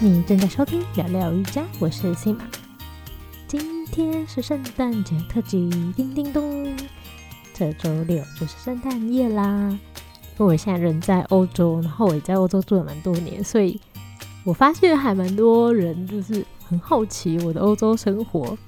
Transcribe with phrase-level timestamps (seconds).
[0.00, 2.36] 你正在收听聊聊瑜伽，我是 Sim。
[3.46, 6.76] 今天是圣诞节特辑，叮叮咚！
[7.54, 9.70] 这周六就是圣诞夜啦。
[10.36, 13.80] 因为我现在人在欧洲，然后我也在欧洲住了蛮多年，所以
[14.42, 18.58] 我发现还蛮多人就是很好奇我的欧洲生活。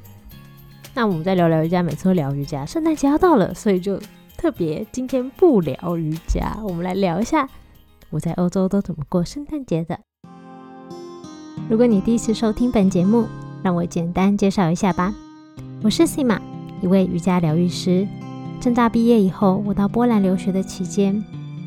[0.95, 4.01] 那我们再聊聊瑜伽，每次都聊瑜伽，圣诞节要到了，所以就
[4.37, 7.49] 特别今天不聊瑜伽，我们来聊一下
[8.11, 9.99] 我在欧洲都怎么过圣诞节的。
[11.69, 13.27] 如果你第一次收听本节目，
[13.61, 15.13] 让我简单介绍一下吧。
[15.83, 16.39] 我是 Sima，
[16.81, 18.07] 一位瑜伽疗愈师。
[18.61, 21.21] 正大毕业以后，我到波兰留学的期间，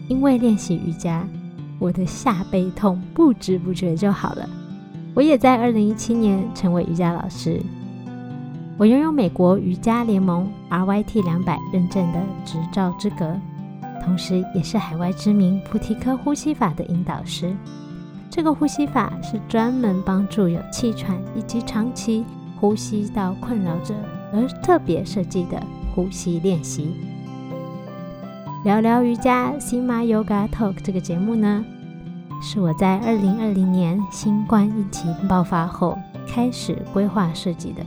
[0.08, 1.28] 因为练习瑜伽，
[1.80, 4.50] 我的下背痛不知不觉就好了。
[5.14, 7.62] 我也在2017年成为瑜伽老师。
[8.78, 13.38] 我拥有美国瑜伽联盟 RYT 两百认证的执照资格，
[14.06, 17.54] 同时也是海外知名菩提科呼吸法的引导师。
[18.30, 22.24] 这个呼吸法是专门帮助有气喘以及长期
[22.60, 23.94] 呼吸道困扰者
[24.32, 25.62] 而特别设计的
[25.94, 26.94] 呼吸练习。
[28.64, 31.66] 聊聊瑜伽 Sima Yoga Talk 这个节目呢，
[32.42, 37.82] 是我在二零二零年新冠疫情爆发后开始规划设计的。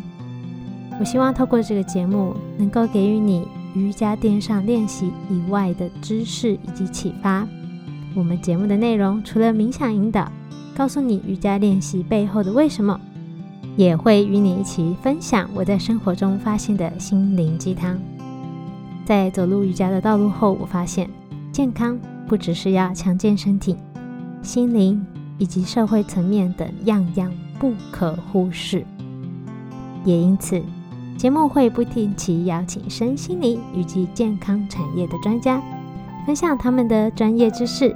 [0.98, 7.46] 我希望透过这个节目，能够给予你瑜伽垫上练习以外的知识以及启发。
[8.14, 10.30] 我们节目的内容除了冥想引导，
[10.76, 13.00] 告诉你瑜伽练习背后的为什么，
[13.76, 17.98] 也会与你一起分享我在生活中发现的心灵鸡汤。
[19.04, 21.08] 在走入瑜伽的道路后，我发现
[21.50, 23.76] 健康不只是要强健身体，
[24.42, 25.04] 心灵
[25.38, 28.84] 以及社会层面等样样不可忽视。
[30.04, 30.62] 也因此，
[31.16, 35.62] 节目会不定期邀请身心灵以及健康产业的专家，
[36.24, 37.94] 分享他们的专业知识。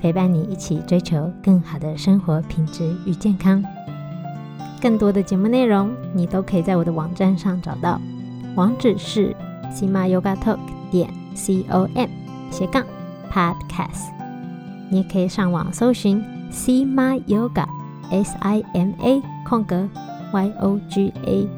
[0.00, 3.64] 陪伴你一起追求更好的生活品质与健康。
[4.80, 8.00] 更多的节目内容，你都可以在我的网站上找到，
[8.54, 9.34] 网址是
[9.72, 10.58] sima yoga talk
[10.90, 12.08] 点 c o m
[12.50, 12.84] 斜杠
[13.32, 14.10] podcast。
[14.90, 17.66] 你也可以上网搜寻 sima yoga
[18.10, 19.88] s i m a 空格
[20.32, 21.48] y o g a，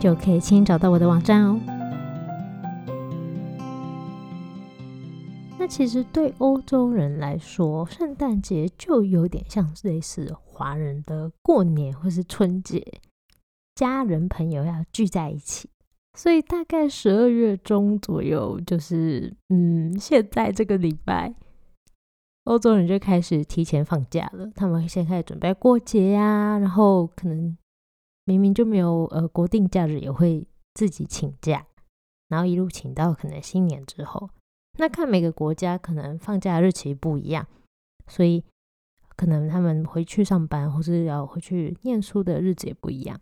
[0.00, 1.60] 就可以轻易找到我的网站哦。
[5.64, 13.00] 那其实对欧洲人来说，圣诞节就有点像类似华人的过年或是春节，
[13.74, 15.70] 家人朋友要聚在一起。
[16.18, 21.34] 所以大概十二月中左右，就是嗯，现在这个礼拜，
[22.44, 24.50] 欧洲人就开始提前放假了。
[24.54, 27.56] 他们先开始准备过节呀，然后可能
[28.26, 31.64] 明明就没有呃国定假日，也会自己请假，
[32.28, 34.28] 然后一路请到可能新年之后。
[34.76, 37.46] 那看每个国家可能放假日期不一样，
[38.08, 38.44] 所以
[39.16, 43.18] 可能他们回去上班或是要回去念书的日子也不一样。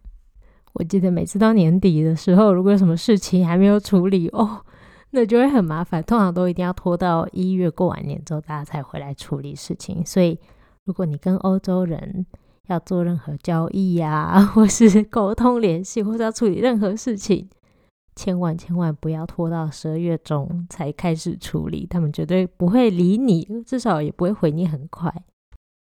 [0.75, 4.65] 我记得每次到年底的时候，如果有什么事情还没有处理哦，
[5.11, 6.03] 那就会很麻烦。
[6.03, 10.03] 通常都一定要拖到一月过完年之后，大家才回来处理事情。
[10.07, 10.39] 所以，
[10.85, 12.25] 如果你跟欧洲人
[12.69, 17.47] 要做任何交易呀， 或是沟通联系，或是要处理任何事情，
[18.15, 25.13] 千万千万不要拖到十二月中才开始处理，他们绝对不会理你，至少也不会回你很快。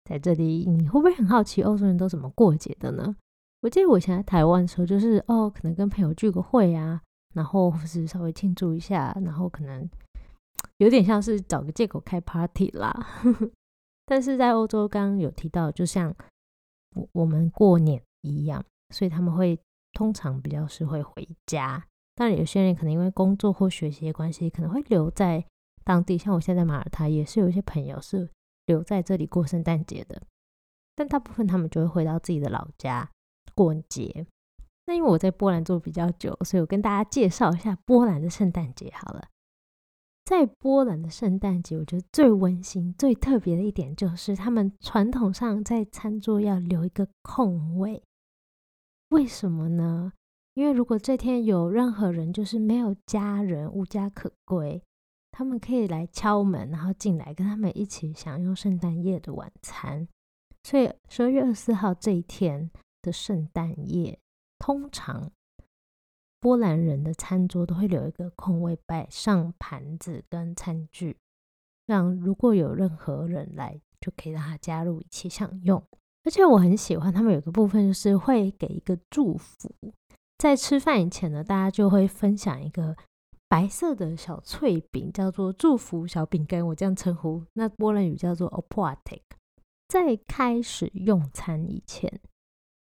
[0.04, 3.16] 在这里，你会不会很好奇欧洲人都怎么过节的呢？
[3.62, 7.00] 我记得我以前在台湾的时候，就是哦，可能跟朋友聚个会啊，
[7.34, 9.88] 然后或是稍微庆祝一下，然后可能
[10.78, 13.06] 有点像是找个借口开 party 啦。
[14.06, 16.14] 但是在欧洲，刚刚有提到，就像
[16.94, 18.64] 我我们过年一样，
[18.94, 19.58] 所以他们会
[19.92, 21.84] 通常比较是会回家。
[22.16, 25.44] 当然，有些人可能因为工作或学习的关系，可能会留在
[25.84, 26.16] 当地。
[26.16, 28.28] 像我现在马耳他，也是有一些朋友是
[28.64, 30.22] 留在这里过圣诞节的。
[30.94, 33.10] 但大部分他们就会回到自己的老家
[33.54, 34.26] 过节。
[34.86, 39.28] 那因为我在波兰住比较久，所以我跟大家介绍一下波兰的圣诞节好了。
[40.24, 48.02] 在波兰的圣诞节，我觉得最温馨、最特别的一点就是，他们传统上在餐桌要留一个空位。
[49.10, 50.12] 为什么呢？
[50.56, 54.82] 因为如果这天有任何人就是没有家人、无家可归，
[55.30, 60.08] 他们可以来敲门，然后进来跟他们一起享用圣诞夜的晚餐。
[60.62, 62.70] 所以十二月二十四号这一天
[63.02, 64.18] 的圣诞夜，
[64.58, 65.30] 通常
[66.40, 71.18] 波兰人的餐桌都会留一个空位，摆上盘子跟餐具，
[71.84, 75.84] 让如果有任何人来，就可以让他加入一起享用。
[76.24, 79.70] 而且我很喜欢他们有个部分，就是会给一个祝福。
[80.38, 82.96] 在吃饭以前呢，大家就会分享一个
[83.48, 87.42] 白色的小脆饼，叫做祝福小饼干，我这样称呼。
[87.54, 89.24] 那波兰语叫做 o p a t i k
[89.88, 92.20] 在开始用餐以前，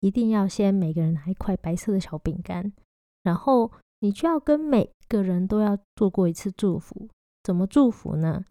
[0.00, 2.72] 一定要先每个人拿一块白色的小饼干，
[3.22, 3.70] 然后
[4.00, 7.08] 你就要跟每个人都要做过一次祝福。
[7.44, 8.46] 怎么祝福呢？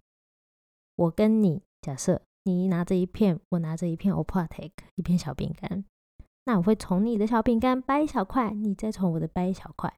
[0.95, 5.83] 我跟你假设你拿着一片，我拿着一片 Opatek 一片小饼干，
[6.45, 9.93] 那我会从你的小饼干掰一小块，你再从我的掰一小块，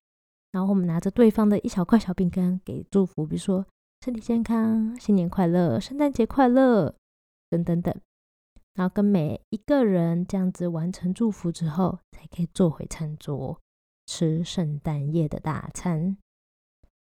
[0.51, 3.65] 然后我们拿着对方的一小块小饼干给祝福，比如说
[4.03, 6.95] 身体健康、新年快乐、圣诞节快乐
[7.49, 7.93] 等等等。
[8.75, 13.59] 然后跟每一个人这样子完成祝福之后，才可以坐回餐桌
[14.05, 16.15] 吃圣诞夜的大餐。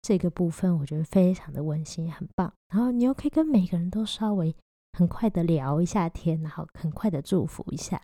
[0.01, 2.53] 这个部分我觉得非常的温馨，很棒。
[2.69, 4.55] 然后你又可以跟每个人都稍微
[4.93, 8.01] 很快的聊一下天，然后很快的祝福一下。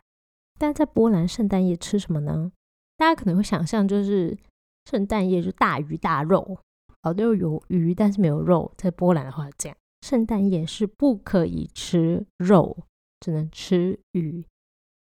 [0.61, 2.51] 但在波兰圣诞夜吃什么呢？
[2.95, 4.37] 大家可能会想象就是
[4.85, 6.59] 圣诞夜就大鱼大肉，
[7.01, 8.71] 哦，都有鱼但是没有肉。
[8.77, 12.77] 在波兰的话这样，圣诞夜是不可以吃肉，
[13.19, 14.45] 只能吃鱼，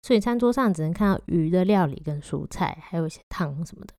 [0.04, 3.94] 所以餐桌上只能看到鱼的料理跟蔬菜，还有一些汤什么的。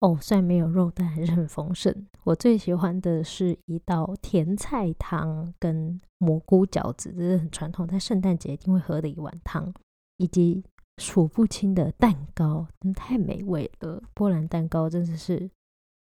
[0.00, 2.06] 哦，虽然没有肉，但还是很丰盛。
[2.24, 9.74] 我最喜欢的是一道甜菜汤跟蘑菇饺子，这是很传统，在圣诞节一定会喝的一碗汤，
[10.16, 10.64] 以及
[10.98, 14.02] 数不清的蛋糕，真的太美味了。
[14.14, 15.50] 波兰蛋糕真的是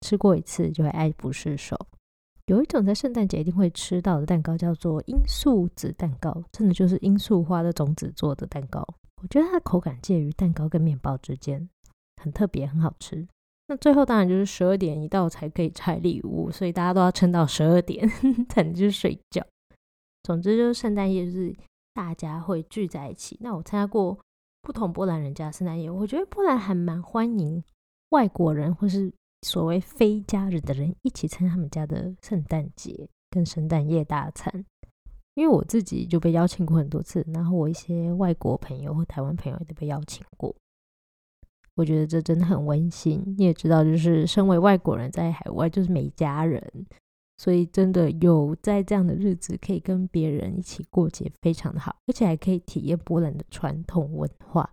[0.00, 1.76] 吃过一次就会爱不释手。
[2.46, 8.84] 有一种在圣诞节一定会吃到的蛋糕，叫做罂粟籽蛋糕，真的就是罂粟花的种子做的蛋糕。
[9.22, 11.68] 我觉得它的口感介于蛋糕跟面包之间，
[12.20, 13.28] 很特别，很好吃。
[13.68, 18.08] 那最后当然就是十二点一到才可以拆礼物，所以大家都要撑到十二点
[18.48, 19.46] 才能去睡觉。
[20.24, 21.54] 总之就是圣诞夜就是
[21.94, 23.38] 大家会聚在一起。
[23.40, 24.18] 那我参加过
[24.62, 27.62] 不同波兰人家圣诞夜，我觉得波兰还蛮欢迎
[28.10, 29.12] 外国人或是
[29.42, 34.64] 所谓非家人的人一起参加他们家的圣诞节跟圣诞夜大餐。
[35.34, 40.54] 因为我自己就被邀请过很多次，然后我一些外国朋友或台湾朋友也都被邀请过。
[41.76, 43.22] 我觉得这真的很温馨。
[43.38, 46.60] 你也知道，就是身为外国人在海外就是没家人，
[47.40, 54.68] 所以真的有在这样的日子可以跟别人一起过节，非常的好，而且还可以体验波兰的传统文化。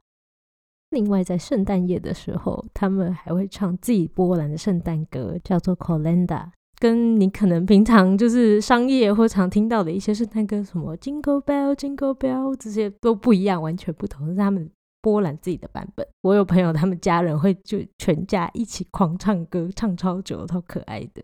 [0.90, 14.70] 另外，在圣诞夜的时候，他们还会唱自己波兰的圣诞歌，叫做 Kolenda，跟你可能平常就是商业或常听到的一些圣诞歌，什么 Jingle Bell Jingle Bell 这些都不一样，完全不同，是他们。
[15.00, 21.24] 波兰自己的版本，我有朋友他们家人会就全家一起狂唱歌，唱超久，超可爱的。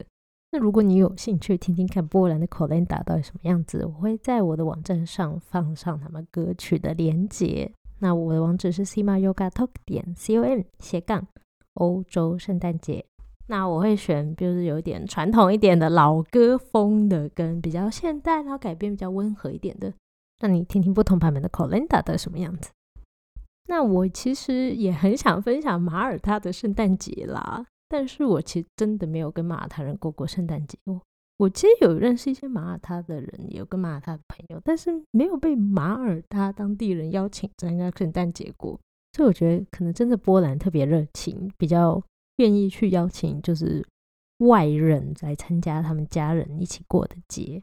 [0.55, 7.71] 那如果你有兴趣听听看波兰的 k o l e n d a 到底什么样子，我会在我的网站上放上他们歌曲的连接。
[7.97, 11.25] 那我的网址是 simayogatalk 点 com 斜杠
[11.73, 13.03] 欧洲圣诞节。
[13.47, 19.91] 那我会选就是有点传统一点的老歌风的，跟比较现代然后改编比较温和一点的，
[20.39, 22.69] 让你听听不同版本的 k o l e n d a 的什么样子。
[23.67, 30.75] 那我其实也很想分享马耳他的圣诞节啦，但是我其实真的没有跟马耳他人过过圣诞节。
[30.85, 30.99] 我
[31.37, 38.79] 我其实有认识一些马耳他的人，有跟马耳他的朋友，但是没有被马耳他当地人邀请参加圣诞节过。
[39.15, 42.01] 所以我觉得可能真的波兰特别热情，比较
[42.37, 43.85] 愿意去邀请就是
[44.39, 47.61] 外人来参加他们家人一起过的节。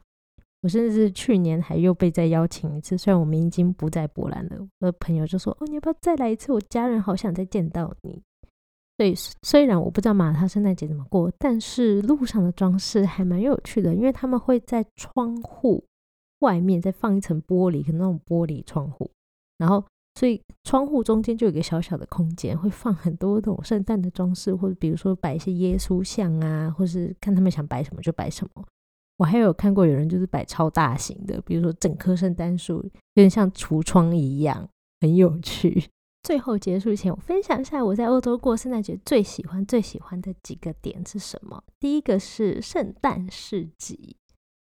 [0.61, 4.65] 我甚至去年还又被再邀请一次，虽然我们已经不在波兰了。
[4.79, 6.53] 我的朋友就说：“哦，你要不要再来一次？
[6.53, 8.21] 我家人好想再见到你。”
[9.01, 15.83] 所以虽然我不知道马耳他圣诞节怎么过，但是路上的装饰还蛮有趣的，因为他们会在窗户
[16.41, 19.09] 外面再放一层玻璃，可能那种玻璃窗户，
[19.57, 19.83] 然后
[20.19, 28.63] 所以窗户中间就有一个小小的空间，会放很多那种圣诞的装饰，或者比如说摆一些耶稣像啊，或是看他们想摆什么就摆什么。
[29.17, 35.89] 我还有看过有人就是摆超大型的，比如说整棵圣诞树，有点像橱窗一样，很有趣。
[36.23, 41.63] 最后结束前，我分享一下我在欧洲过圣诞节最喜欢、最喜欢的几个点是什么。
[41.79, 44.15] 第一个是圣诞市集，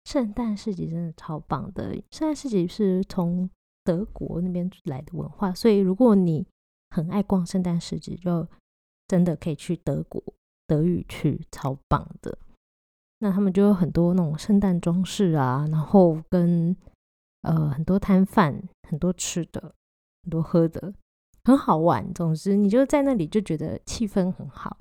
[0.04, 1.94] 圣诞市集真的超棒的。
[2.10, 3.48] 圣诞市集是从
[3.84, 6.46] 德国那边来的文化，所以如果你
[6.90, 8.48] 很爱逛圣诞市集，就
[9.06, 10.22] 真的可以去德国
[10.66, 12.38] 德语区，超棒的。
[13.18, 16.74] 那他们就有很多那种圣诞装饰啊，然后跟
[17.42, 19.74] 呃很多摊贩，很多吃的，
[20.22, 20.94] 很多喝的，
[21.44, 22.12] 很好玩。
[22.12, 24.78] 总之，你就在那里就觉得气氛很好。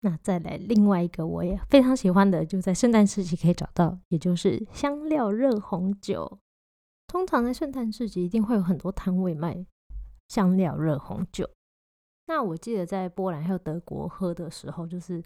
[0.00, 6.38] 那再来另外一个我也非常喜欢的，就在圣诞市集可以找到，也就是香料热红酒。
[7.06, 9.66] 通常在圣诞市集一定会有很多摊位卖
[10.28, 11.48] 香料热红酒。
[12.26, 15.22] 那我记得在波兰还有德国喝的时候，就是。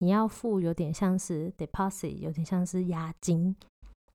[0.00, 3.56] 你要付有点像是 deposit，有点像是押金，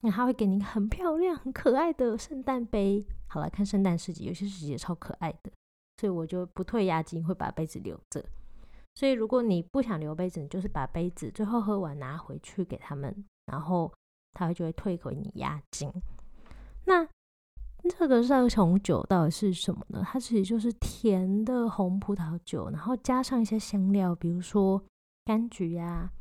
[0.01, 3.03] 那他会给你很漂亮、很可爱的圣诞杯。
[3.25, 5.51] 好了，看圣诞市集，有些市集也超可爱的，
[6.01, 8.25] 所以我就不退押金，会把杯子留着。
[8.95, 13.93] 所以如果你不想留杯子，你就是把杯子最后喝完拿回去给他们，然后
[14.33, 15.93] 他就会退回你押金。
[16.85, 17.07] 那
[17.87, 20.01] 这个热红酒到底是什么呢？
[20.03, 24.83] 它其实就是甜的红葡萄酒，然后加上一些香料，比如说
[25.25, 26.11] 柑橘呀，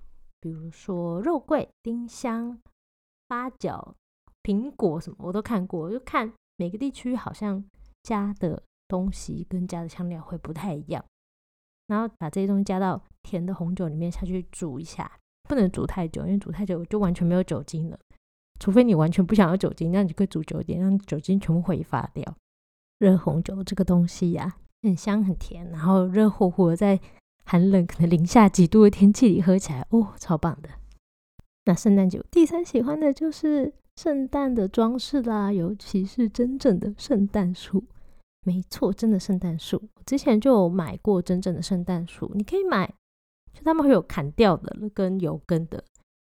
[0.43, 2.61] 比如说肉桂、丁香、
[3.27, 3.95] 八角、
[4.43, 6.31] 苹果什么，我都看过，就看。
[6.57, 7.65] 每个地区好像
[8.03, 11.03] 加的东西跟加的香料会不太一样，
[11.87, 15.11] 然后把这些东西加到甜的红酒里面下去煮一下，
[15.45, 17.99] 不能煮太久，因为煮太久就完全没有酒精了。
[18.59, 22.37] 除非你完全不想要酒精，那你就可以煮久一点，让酒精全部挥发掉。
[22.99, 27.01] 热红酒这个东西呀，很香很甜，然后热乎乎的在
[27.45, 30.69] 寒冷可能零下几度的天气里喝起来，哦，超棒的。
[31.65, 33.73] 那圣诞酒第三喜欢的就是。
[33.97, 37.85] 圣诞的装饰啦，尤其是真正的圣诞树。
[38.43, 39.77] 没错，真的圣诞树。
[39.95, 42.87] 我之前就买过真正的圣诞树，你可以买，
[43.53, 45.85] 就他们会有砍掉的跟有根的。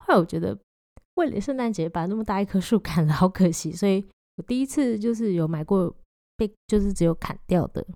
[0.05, 0.59] 后来我觉得，
[1.15, 3.71] 为了圣诞节把那么大一棵树 砍了，好可惜。
[3.73, 4.05] 所以
[4.37, 5.95] 我第一次就是有买过
[6.37, 7.87] 被，就是只有砍掉的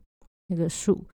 [0.47, 1.05] 那个树，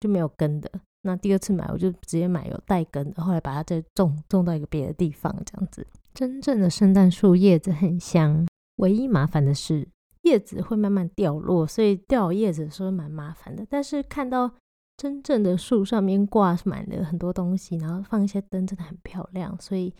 [0.00, 0.70] 就没有根的。
[1.02, 5.86] 那第二次买，我就直接买有带根的，后来把它再种种到一个别的地方，这样子。
[6.14, 9.86] 真正的圣诞树叶子很香，唯一麻烦的是
[10.26, 13.64] 叶子会慢慢掉落，所以掉叶子的时候蛮麻烦的。
[13.70, 14.50] 但是看到
[14.96, 19.56] 真正的树上面挂满了很多东西，然后放一些灯，真的很漂亮。
[19.60, 19.94] 所以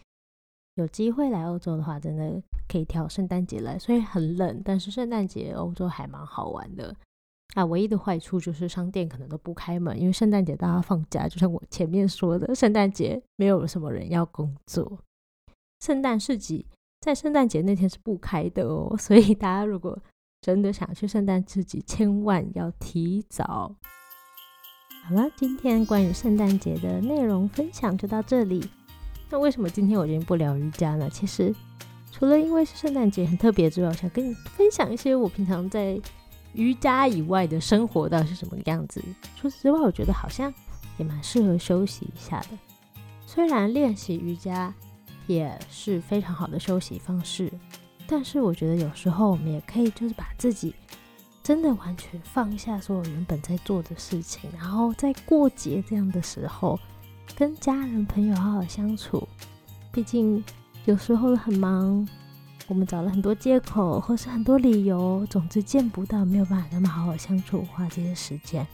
[0.75, 3.78] 有机会来欧洲的话，真的可以挑圣诞节来。
[3.78, 6.95] 虽然很冷，但是圣诞节欧洲还蛮好玩的。
[7.54, 14.99] 啊，唯一的坏处就是商店可能都不开门，因为圣诞节大家放假，就像我前面说的，圣诞节没有什么人要工作。
[15.80, 16.66] 圣诞市集
[17.00, 19.99] 在圣诞节那天是不开的哦，所以大家如果
[20.46, 23.74] 真的想去圣诞自己，千万要提早。
[25.02, 28.64] 好了，今天关于圣诞节的内容分享就到这里。
[29.28, 31.10] 那为什么今天我决定不聊瑜伽呢？
[31.10, 31.52] 其实
[32.12, 36.00] 除了因为是圣诞节很特别之外，我想跟你分享一些我平常在
[36.52, 39.02] 瑜伽以外的生活到底是什么样子。
[39.34, 40.54] 除此之外，我觉得好像
[40.96, 42.50] 也蛮适合休息一下的。
[43.26, 44.72] 虽然练习瑜伽。
[45.26, 47.52] 也是非常好的休息方式，
[48.06, 50.75] 但是我觉得有时候我们也可以就是把自己
[51.42, 56.78] 真的完全放下所有原本在做的事情，然后在过节这样的时候
[57.34, 59.26] 跟家人朋友好好相处。
[59.92, 60.42] 毕竟
[60.84, 62.06] 有时候很忙，
[62.68, 68.66] 我们找了很多借口或是很多理由，总之见不到，没有办法跟他们好好相处，花这些时间。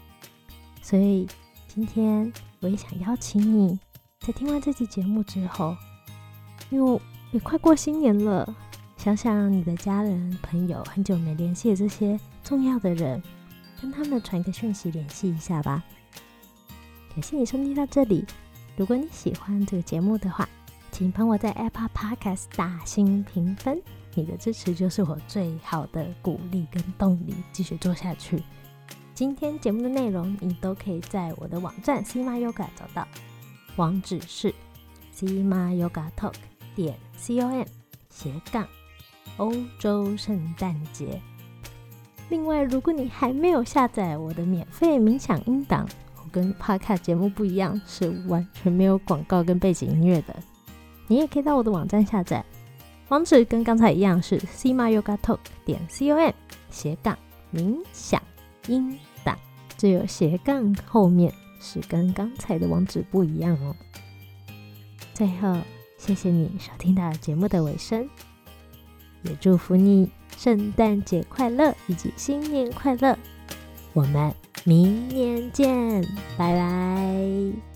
[0.82, 1.26] 所以
[1.68, 3.78] 今天我也想邀请你
[4.20, 5.76] 在听完这期节目之后。
[6.70, 7.00] 因为
[7.32, 8.56] 也快过新年了，
[9.02, 13.20] 想想你的家人、朋友，很久没联系这些重要的人，
[13.80, 15.82] 跟他们传个讯息联系一下吧。
[17.12, 18.24] 感谢你收听到这里，
[18.76, 20.48] 如果你喜欢这个节目的话，
[20.92, 23.82] 请帮我在 Apple Podcast 打新评分，
[24.14, 28.40] 你的支持就是我最好的鼓励跟动力，继续做下去。
[29.16, 33.08] 今天节目的内容你都可以在我的网站 Sima Yoga 找到，
[33.74, 34.54] 网址是
[35.12, 36.34] Sima Yoga Talk。
[36.76, 37.64] 点 com
[38.08, 38.64] 斜杠
[39.36, 41.20] 欧洲圣诞节。
[42.28, 50.34] 另外，如果你还没有下载我的免费冥想音档，我跟 Podcast 节目不一样，是完全没有广告跟背景音乐的。
[51.06, 52.44] 你也可以到我的网站下载，
[53.08, 56.32] 网址跟刚才一样是 Sima Yoga Talk 点 com
[56.70, 57.18] 斜杠
[57.52, 58.22] 冥想
[58.68, 59.36] 音档，
[59.76, 63.74] 只有斜杠后面是跟刚才的网址不一样哦。
[65.14, 65.56] 最后。
[65.98, 68.08] 谢谢你收听到节目的尾声，
[69.22, 73.16] 也祝福你圣诞节快乐以及新年快乐。
[73.92, 74.32] 我们
[74.64, 76.02] 明年见，
[76.36, 77.71] 拜拜。